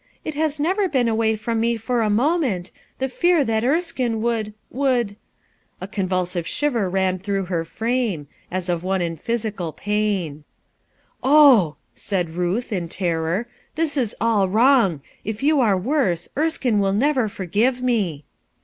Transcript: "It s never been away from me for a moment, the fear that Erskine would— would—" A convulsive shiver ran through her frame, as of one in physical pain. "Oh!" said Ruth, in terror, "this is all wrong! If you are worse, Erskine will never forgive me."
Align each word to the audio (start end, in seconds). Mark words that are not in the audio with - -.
"It 0.25 0.35
s 0.35 0.59
never 0.59 0.89
been 0.89 1.07
away 1.07 1.35
from 1.35 1.59
me 1.59 1.77
for 1.77 2.01
a 2.01 2.09
moment, 2.09 2.71
the 2.97 3.07
fear 3.07 3.43
that 3.45 3.63
Erskine 3.63 4.19
would— 4.23 4.51
would—" 4.81 5.15
A 5.79 5.87
convulsive 5.87 6.47
shiver 6.47 6.89
ran 6.89 7.19
through 7.19 7.45
her 7.45 7.63
frame, 7.63 8.25
as 8.49 8.67
of 8.67 8.83
one 8.83 9.03
in 9.03 9.15
physical 9.15 9.71
pain. 9.71 10.43
"Oh!" 11.21 11.75
said 11.93 12.31
Ruth, 12.31 12.73
in 12.73 12.89
terror, 12.89 13.45
"this 13.75 13.95
is 13.95 14.15
all 14.19 14.49
wrong! 14.49 15.01
If 15.23 15.43
you 15.43 15.59
are 15.59 15.77
worse, 15.77 16.27
Erskine 16.35 16.79
will 16.79 16.93
never 16.93 17.29
forgive 17.29 17.83
me." 17.83 18.25